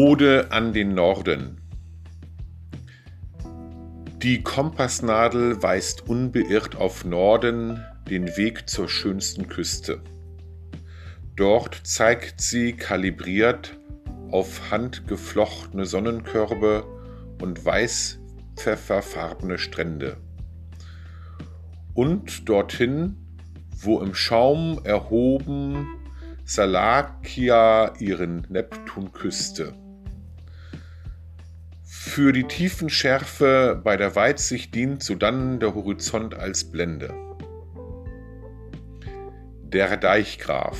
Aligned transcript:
Ode 0.00 0.52
an 0.52 0.72
den 0.72 0.94
Norden. 0.94 1.60
Die 4.22 4.44
Kompassnadel 4.44 5.60
weist 5.60 6.08
unbeirrt 6.08 6.76
auf 6.76 7.04
Norden 7.04 7.84
den 8.08 8.28
Weg 8.36 8.68
zur 8.68 8.88
schönsten 8.88 9.48
Küste. 9.48 10.00
Dort 11.34 11.80
zeigt 11.82 12.40
sie 12.40 12.74
kalibriert 12.74 13.76
auf 14.30 14.70
handgeflochtene 14.70 15.84
Sonnenkörbe 15.84 16.84
und 17.42 17.64
weißpfefferfarbene 17.64 19.58
Strände. 19.58 20.18
Und 21.94 22.48
dorthin, 22.48 23.16
wo 23.76 24.00
im 24.00 24.14
Schaum 24.14 24.78
erhoben 24.84 25.88
Salakia 26.44 27.94
ihren 27.98 28.46
Neptun 28.48 29.10
küsste. 29.12 29.74
Für 32.18 32.32
die 32.32 32.48
Tiefenschärfe 32.48 33.80
bei 33.84 33.96
der 33.96 34.16
Weitsicht 34.16 34.74
dient 34.74 35.04
sodann 35.04 35.60
der 35.60 35.76
Horizont 35.76 36.34
als 36.34 36.64
Blende. 36.64 37.14
Der 39.62 39.96
Deichgraf 39.96 40.78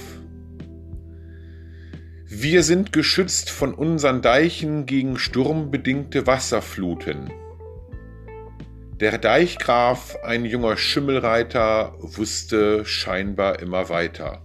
wir 2.27 2.65
sind 2.65 2.93
geschützt 2.93 3.51
von 3.51 3.73
unseren 3.73 4.21
Deichen 4.21 4.85
gegen 4.85 5.17
sturmbedingte 5.17 6.27
Wasserfluten. 6.27 7.31
Der 9.01 9.19
Deichgraf, 9.19 10.17
ein 10.25 10.45
junger 10.45 10.77
Schimmelreiter, 10.77 11.95
wusste 12.01 12.85
scheinbar 12.85 13.61
immer 13.61 13.89
weiter. 13.91 14.43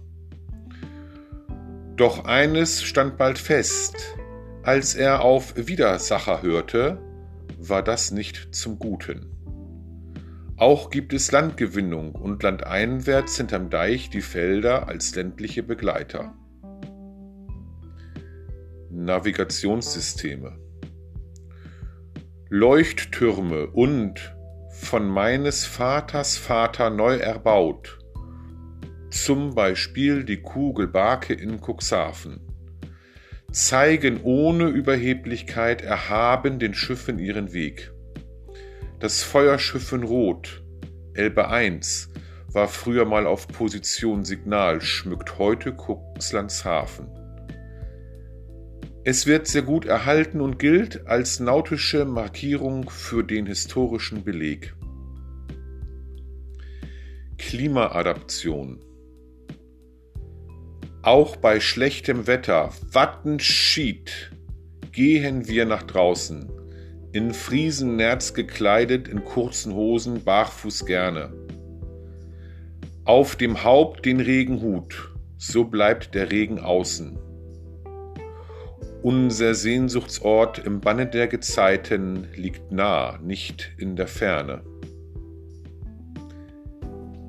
Doch 1.96 2.24
eines 2.24 2.84
stand 2.84 3.18
bald 3.18 3.38
fest, 3.38 3.96
als 4.64 4.94
er 4.94 5.20
auf 5.20 5.54
Widersacher 5.56 6.40
hörte, 6.40 6.98
war 7.58 7.82
das 7.82 8.10
nicht 8.10 8.54
zum 8.54 8.78
Guten. 8.78 9.30
Auch 10.56 10.88
gibt 10.88 11.12
es 11.12 11.32
Landgewinnung 11.32 12.14
und 12.14 12.42
landeinwärts 12.42 13.36
hinterm 13.36 13.68
Deich 13.68 14.08
die 14.08 14.22
Felder 14.22 14.88
als 14.88 15.14
ländliche 15.14 15.62
Begleiter. 15.62 16.34
Navigationssysteme, 18.90 20.56
Leuchttürme 22.48 23.66
und 23.66 24.34
von 24.70 25.06
meines 25.06 25.66
Vaters 25.66 26.38
Vater 26.38 26.88
neu 26.88 27.16
erbaut, 27.16 27.98
zum 29.10 29.54
Beispiel 29.54 30.24
die 30.24 30.40
Kugelbarke 30.40 31.34
in 31.34 31.60
Cuxhaven, 31.60 32.43
zeigen 33.54 34.20
ohne 34.22 34.66
Überheblichkeit 34.66 35.80
erhaben 35.80 36.58
den 36.58 36.74
Schiffen 36.74 37.20
ihren 37.20 37.52
Weg. 37.52 37.92
Das 38.98 39.22
Feuerschiff 39.22 39.92
in 39.92 40.02
Rot, 40.02 40.64
Elbe 41.14 41.48
1, 41.48 42.10
war 42.52 42.66
früher 42.66 43.04
mal 43.04 43.26
auf 43.26 43.46
Position 43.46 44.24
Signal, 44.24 44.80
schmückt 44.80 45.38
heute 45.38 45.72
Cuxlandshafen. 45.72 47.06
Es 49.04 49.26
wird 49.26 49.46
sehr 49.46 49.62
gut 49.62 49.86
erhalten 49.86 50.40
und 50.40 50.58
gilt 50.58 51.06
als 51.06 51.38
nautische 51.38 52.04
Markierung 52.06 52.90
für 52.90 53.22
den 53.22 53.46
historischen 53.46 54.24
Beleg. 54.24 54.74
Klimaadaption 57.38 58.80
Auch 61.04 61.36
bei 61.36 61.60
schlechtem 61.60 62.26
Wetter, 62.26 62.70
Wattenschied, 62.90 64.32
gehen 64.90 65.46
wir 65.46 65.66
nach 65.66 65.82
draußen, 65.82 66.50
in 67.12 67.34
Friesennerz 67.34 68.32
gekleidet, 68.32 69.06
in 69.08 69.22
kurzen 69.22 69.74
Hosen, 69.74 70.24
barfuß 70.24 70.86
gerne. 70.86 71.30
Auf 73.04 73.36
dem 73.36 73.64
Haupt 73.64 74.06
den 74.06 74.18
Regenhut, 74.18 75.12
so 75.36 75.64
bleibt 75.64 76.14
der 76.14 76.32
Regen 76.32 76.58
außen. 76.58 77.18
Unser 79.02 79.54
Sehnsuchtsort 79.54 80.58
im 80.58 80.80
Banne 80.80 81.06
der 81.06 81.28
Gezeiten 81.28 82.28
liegt 82.34 82.72
nah, 82.72 83.18
nicht 83.22 83.72
in 83.76 83.94
der 83.94 84.06
Ferne. 84.06 84.62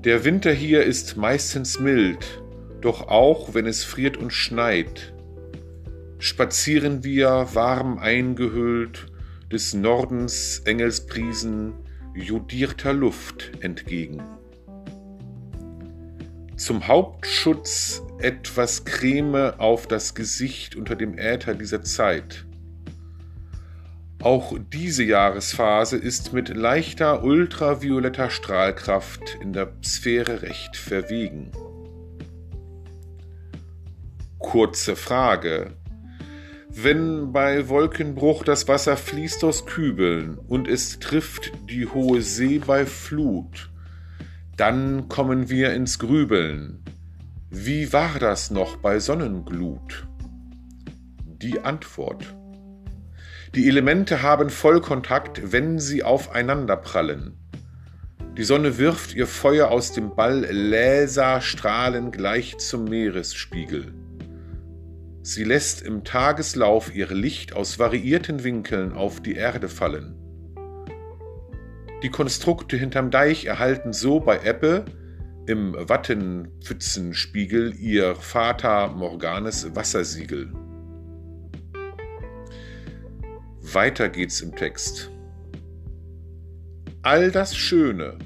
Der 0.05 0.23
Winter 0.23 0.53
hier 0.53 0.83
ist 0.83 1.17
meistens 1.17 1.77
mild, 1.77 2.41
doch 2.85 3.07
auch 3.07 3.55
wenn 3.55 3.65
es 3.65 3.83
friert 3.83 4.15
und 4.15 4.31
schneit, 4.31 5.11
spazieren 6.19 7.03
wir 7.03 7.47
warm 7.53 7.97
eingehüllt 7.97 9.07
des 9.51 9.73
Nordens 9.73 10.59
Engelspriesen 10.65 11.73
jodierter 12.13 12.93
Luft 12.93 13.51
entgegen. 13.61 14.21
Zum 16.57 16.87
Hauptschutz 16.87 18.03
etwas 18.19 18.85
Creme 18.85 19.53
auf 19.57 19.87
das 19.87 20.13
Gesicht 20.13 20.75
unter 20.75 20.95
dem 20.95 21.17
Äther 21.17 21.55
dieser 21.55 21.81
Zeit. 21.81 22.45
Auch 24.21 24.55
diese 24.71 25.03
Jahresphase 25.03 25.97
ist 25.97 26.33
mit 26.33 26.49
leichter 26.49 27.23
ultravioletter 27.23 28.29
Strahlkraft 28.29 29.37
in 29.41 29.53
der 29.53 29.73
Sphäre 29.83 30.43
recht 30.43 30.77
verwegen. 30.77 31.51
Kurze 34.45 34.95
Frage. 34.95 35.73
Wenn 36.69 37.33
bei 37.33 37.67
Wolkenbruch 37.67 38.43
das 38.43 38.67
Wasser 38.67 38.95
fließt 38.95 39.43
aus 39.43 39.65
Kübeln 39.65 40.37
und 40.37 40.67
es 40.67 40.99
trifft 40.99 41.51
die 41.67 41.87
hohe 41.87 42.21
See 42.21 42.59
bei 42.59 42.85
Flut, 42.85 43.71
dann 44.55 45.09
kommen 45.09 45.49
wir 45.49 45.73
ins 45.73 45.97
Grübeln. 45.97 46.83
Wie 47.49 47.91
war 47.91 48.19
das 48.19 48.51
noch 48.51 48.77
bei 48.77 48.99
Sonnenglut? 48.99 50.07
Die 51.41 51.61
Antwort. 51.61 52.35
Die 53.55 53.67
Elemente 53.67 54.21
haben 54.21 54.51
Vollkontakt, 54.51 55.51
wenn 55.51 55.79
sie 55.79 56.03
aufeinander 56.03 56.77
prallen. 56.77 57.33
Die 58.37 58.43
Sonne 58.43 58.77
wirft 58.77 59.15
ihr 59.15 59.27
Feuer 59.27 59.69
aus 59.69 59.91
dem 59.91 60.15
Ball 60.15 60.45
Laserstrahlen 60.49 62.11
gleich 62.11 62.59
zum 62.59 62.85
Meeresspiegel. 62.85 64.04
Sie 65.25 65.43
lässt 65.43 65.81
im 65.81 66.03
Tageslauf 66.03 66.93
ihr 66.93 67.07
Licht 67.07 67.53
aus 67.53 67.79
variierten 67.79 68.43
Winkeln 68.43 68.93
auf 68.93 69.23
die 69.23 69.33
Erde 69.33 69.69
fallen. 69.69 70.13
Die 72.03 72.09
Konstrukte 72.09 72.77
hinterm 72.77 73.09
Deich 73.09 73.45
erhalten 73.45 73.91
so 73.91 74.19
bei 74.19 74.45
Ebbe 74.45 74.85
im 75.47 75.73
Wattenpfützenspiegel 75.73 77.73
ihr 77.73 78.15
Vater 78.15 78.89
Morganes 78.89 79.75
Wassersiegel. 79.75 80.53
Weiter 83.61 84.09
geht's 84.09 84.41
im 84.41 84.55
Text. 84.55 85.09
All 87.01 87.31
das 87.31 87.55
Schöne, 87.55 88.19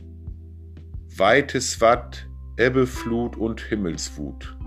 weites 1.15 1.79
Watt, 1.79 2.27
Ebbeflut 2.57 3.37
und 3.37 3.61
Himmelswut, 3.61 4.58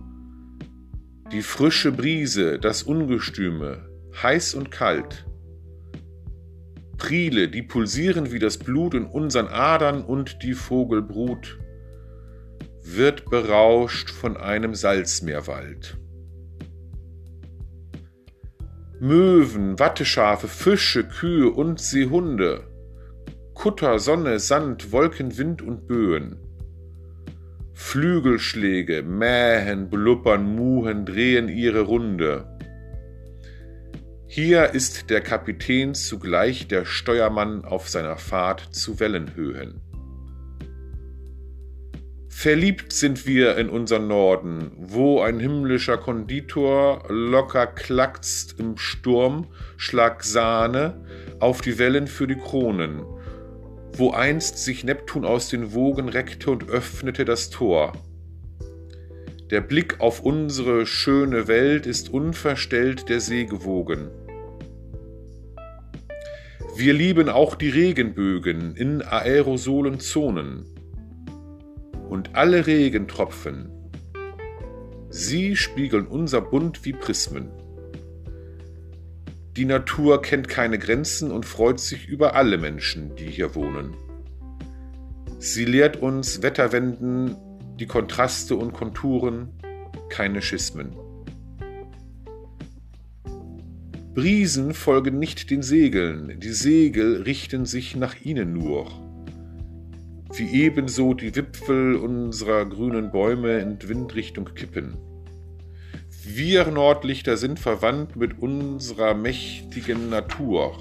die 1.32 1.42
frische 1.42 1.92
Brise, 1.92 2.58
das 2.58 2.82
Ungestüme, 2.82 3.88
heiß 4.22 4.54
und 4.54 4.70
kalt, 4.70 5.26
Priele, 6.98 7.48
die 7.48 7.62
pulsieren 7.62 8.30
wie 8.30 8.38
das 8.38 8.58
Blut 8.58 8.94
in 8.94 9.06
unseren 9.06 9.48
Adern 9.48 10.04
und 10.04 10.42
die 10.42 10.52
Vogelbrut, 10.52 11.58
wird 12.84 13.28
berauscht 13.30 14.10
von 14.10 14.36
einem 14.36 14.74
Salzmeerwald. 14.74 15.96
Möwen, 19.00 19.78
Watteschafe, 19.80 20.46
Fische, 20.46 21.02
Kühe 21.02 21.50
und 21.50 21.80
Seehunde, 21.80 22.68
Kutter, 23.54 23.98
Sonne, 23.98 24.38
Sand, 24.38 24.92
Wolken, 24.92 25.36
Wind 25.38 25.62
und 25.62 25.88
Böen. 25.88 26.36
Flügelschläge, 27.84 29.02
mähen, 29.02 29.90
blubbern, 29.90 30.54
muhen, 30.54 31.04
drehen 31.04 31.48
ihre 31.48 31.80
Runde. 31.80 32.46
Hier 34.26 34.70
ist 34.72 35.10
der 35.10 35.20
Kapitän 35.20 35.94
zugleich 35.94 36.68
der 36.68 36.86
Steuermann 36.86 37.66
auf 37.66 37.90
seiner 37.90 38.16
Fahrt 38.16 38.60
zu 38.70 38.98
Wellenhöhen. 38.98 39.82
Verliebt 42.28 42.94
sind 42.94 43.26
wir 43.26 43.58
in 43.58 43.68
unseren 43.68 44.06
Norden, 44.06 44.70
wo 44.78 45.20
ein 45.20 45.38
himmlischer 45.38 45.98
Konditor 45.98 47.04
locker 47.10 47.66
klackst 47.66 48.58
im 48.58 48.78
Sturm, 48.78 49.48
schlag 49.76 50.24
Sahne 50.24 51.04
auf 51.40 51.60
die 51.60 51.78
Wellen 51.78 52.06
für 52.06 52.26
die 52.26 52.38
Kronen, 52.38 53.02
wo 53.94 54.10
einst 54.10 54.58
sich 54.58 54.84
Neptun 54.84 55.24
aus 55.24 55.48
den 55.48 55.74
Wogen 55.74 56.08
reckte 56.08 56.50
und 56.50 56.68
öffnete 56.68 57.24
das 57.24 57.50
Tor. 57.50 57.92
Der 59.50 59.60
Blick 59.60 60.00
auf 60.00 60.20
unsere 60.20 60.86
schöne 60.86 61.46
Welt 61.46 61.86
ist 61.86 62.08
unverstellt 62.08 63.10
der 63.10 63.20
See 63.20 63.44
gewogen. 63.44 64.10
Wir 66.74 66.94
lieben 66.94 67.28
auch 67.28 67.54
die 67.54 67.68
Regenbögen 67.68 68.74
in 68.76 69.02
aerosolen 69.02 70.00
Zonen. 70.00 70.64
Und 72.08 72.34
alle 72.34 72.66
Regentropfen, 72.66 73.70
sie 75.10 75.54
spiegeln 75.54 76.06
unser 76.06 76.40
Bund 76.40 76.86
wie 76.86 76.94
Prismen. 76.94 77.50
Die 79.56 79.66
Natur 79.66 80.22
kennt 80.22 80.48
keine 80.48 80.78
Grenzen 80.78 81.30
und 81.30 81.44
freut 81.44 81.78
sich 81.78 82.08
über 82.08 82.34
alle 82.34 82.56
Menschen, 82.56 83.14
die 83.16 83.26
hier 83.26 83.54
wohnen. 83.54 83.94
Sie 85.38 85.66
lehrt 85.66 85.98
uns 85.98 86.40
Wetterwenden, 86.40 87.36
die 87.78 87.86
Kontraste 87.86 88.56
und 88.56 88.72
Konturen, 88.72 89.50
keine 90.08 90.40
Schismen. 90.40 90.96
Brisen 94.14 94.72
folgen 94.72 95.18
nicht 95.18 95.50
den 95.50 95.62
Segeln, 95.62 96.40
die 96.40 96.52
Segel 96.52 97.22
richten 97.22 97.66
sich 97.66 97.94
nach 97.94 98.14
ihnen 98.22 98.54
nur. 98.54 98.86
Wie 100.34 100.48
ebenso 100.64 101.12
die 101.12 101.36
Wipfel 101.36 101.96
unserer 101.96 102.64
grünen 102.64 103.10
Bäume 103.10 103.58
in 103.58 103.76
Windrichtung 103.86 104.54
kippen. 104.54 104.96
Wir 106.24 106.70
Nordlichter 106.70 107.36
sind 107.36 107.58
verwandt 107.58 108.14
mit 108.14 108.38
unserer 108.38 109.12
mächtigen 109.12 110.08
Natur. 110.08 110.72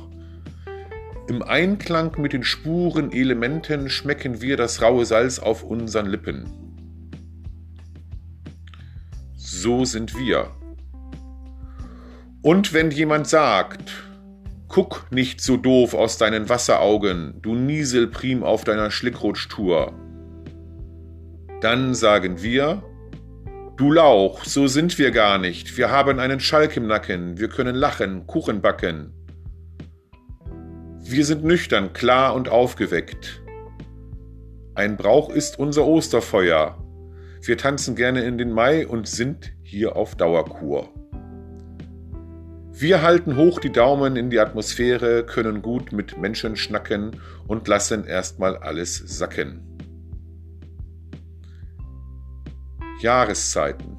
Im 1.27 1.41
Einklang 1.41 2.15
mit 2.21 2.33
den 2.33 2.43
Spurenelementen 2.43 3.89
schmecken 3.89 4.41
wir 4.41 4.55
das 4.55 4.83
raue 4.83 5.03
Salz 5.03 5.39
auf 5.39 5.63
unseren 5.63 6.05
Lippen. 6.05 6.45
So 9.35 9.83
sind 9.83 10.15
wir. 10.15 10.51
Und 12.43 12.71
wenn 12.71 12.91
jemand 12.91 13.27
sagt, 13.27 13.91
guck 14.67 15.07
nicht 15.09 15.41
so 15.41 15.57
doof 15.57 15.95
aus 15.95 16.19
deinen 16.19 16.49
Wasseraugen, 16.49 17.41
du 17.41 17.55
Nieselprim 17.55 18.43
auf 18.43 18.63
deiner 18.63 18.91
Schlickrutschtour, 18.91 19.91
dann 21.61 21.95
sagen 21.95 22.43
wir, 22.43 22.83
du 23.77 23.91
Lauch, 23.91 24.43
so 24.43 24.67
sind 24.67 24.97
wir 24.97 25.11
gar 25.11 25.37
nicht, 25.37 25.77
wir 25.77 25.89
haben 25.89 26.19
einen 26.19 26.39
Schalk 26.39 26.77
im 26.77 26.87
Nacken, 26.87 27.39
wir 27.39 27.49
können 27.49 27.75
lachen, 27.75 28.27
Kuchen 28.27 28.61
backen. 28.61 29.13
Wir 31.03 31.25
sind 31.25 31.43
nüchtern, 31.43 31.93
klar 31.93 32.35
und 32.35 32.49
aufgeweckt. 32.49 33.41
Ein 34.75 34.97
Brauch 34.97 35.29
ist 35.29 35.59
unser 35.59 35.85
Osterfeuer. 35.85 36.77
Wir 37.41 37.57
tanzen 37.57 37.95
gerne 37.95 38.21
in 38.21 38.37
den 38.37 38.51
Mai 38.51 38.87
und 38.87 39.07
sind 39.07 39.51
hier 39.63 39.95
auf 39.95 40.15
Dauerkur. 40.15 40.89
Wir 42.71 43.01
halten 43.01 43.35
hoch 43.35 43.59
die 43.59 43.71
Daumen 43.71 44.15
in 44.15 44.29
die 44.29 44.39
Atmosphäre, 44.39 45.25
können 45.25 45.61
gut 45.61 45.91
mit 45.91 46.17
Menschen 46.17 46.55
schnacken 46.55 47.19
und 47.47 47.67
lassen 47.67 48.05
erstmal 48.05 48.57
alles 48.57 48.97
sacken. 48.97 49.70
Jahreszeiten. 53.01 53.97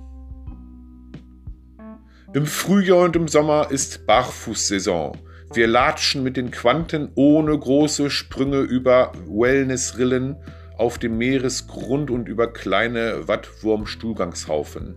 Im 2.34 2.46
Frühjahr 2.46 3.04
und 3.04 3.16
im 3.16 3.28
Sommer 3.28 3.70
ist 3.70 4.06
Barfußsaison. 4.06 5.18
Wir 5.52 5.66
latschen 5.66 6.22
mit 6.22 6.38
den 6.38 6.50
Quanten 6.50 7.10
ohne 7.14 7.58
große 7.58 8.08
Sprünge 8.08 8.60
über 8.60 9.12
Wellnessrillen 9.26 10.36
auf 10.78 10.98
dem 10.98 11.18
Meeresgrund 11.18 12.10
und 12.10 12.28
über 12.28 12.50
kleine 12.52 13.28
Wattwurmstuhlgangshaufen. 13.28 14.96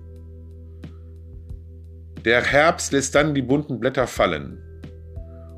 Der 2.23 2.41
Herbst 2.41 2.93
lässt 2.93 3.15
dann 3.15 3.35
die 3.35 3.41
bunten 3.41 3.79
Blätter 3.79 4.07
fallen 4.07 4.61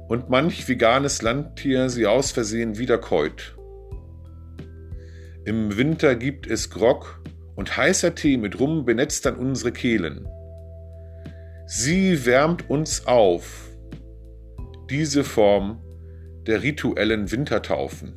und 0.08 0.30
manch 0.30 0.68
veganes 0.68 1.22
Landtier 1.22 1.90
sie 1.90 2.08
aus 2.08 2.32
Versehen 2.32 2.78
wiederkäut. 2.78 3.56
Im 5.46 5.78
Winter 5.78 6.16
gibt 6.16 6.48
es 6.48 6.70
Grog 6.70 7.22
und 7.58 7.76
heißer 7.76 8.16
Tee 8.16 8.38
mit 8.38 8.60
Rum 8.60 8.86
benetzt 8.86 9.26
dann 9.26 9.36
unsere 9.36 9.72
Kehlen. 9.74 10.28
Sie 11.66 12.26
wärmt 12.26 12.70
uns 12.70 13.08
auf, 13.08 13.68
diese 14.90 15.24
Form 15.26 15.82
der 16.46 16.62
rituellen 16.64 17.30
Wintertaufen. 17.32 18.14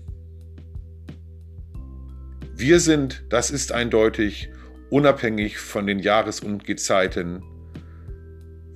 Wir 2.55 2.79
sind, 2.81 3.25
das 3.31 3.51
ist 3.51 3.73
eindeutig, 3.73 4.51
unabhängig 4.91 5.57
von 5.57 5.87
den 5.87 6.01
Jahres- 6.01 6.41
und 6.41 6.65
Gezeiten, 6.65 7.43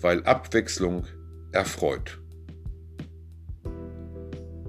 weil 0.00 0.24
Abwechslung 0.24 1.06
erfreut. 1.52 2.20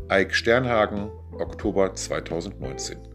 Eik 0.09 0.35
Sternhagen, 0.35 1.09
Oktober 1.39 1.95
2019 1.95 3.14